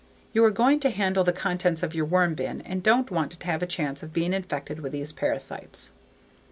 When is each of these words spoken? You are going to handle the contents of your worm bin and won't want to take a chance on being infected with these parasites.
You 0.33 0.43
are 0.45 0.49
going 0.49 0.79
to 0.79 0.89
handle 0.89 1.23
the 1.23 1.31
contents 1.31 1.83
of 1.83 1.93
your 1.93 2.05
worm 2.05 2.33
bin 2.33 2.61
and 2.61 2.83
won't 2.83 3.11
want 3.11 3.31
to 3.33 3.37
take 3.37 3.61
a 3.61 3.67
chance 3.67 4.01
on 4.01 4.09
being 4.09 4.33
infected 4.33 4.79
with 4.79 4.93
these 4.93 5.11
parasites. 5.11 5.91